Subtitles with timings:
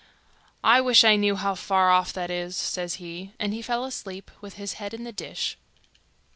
[0.63, 4.31] 'I wish I knew how far off that is,' says he; and he fell asleep,
[4.41, 5.59] with his head in the dish.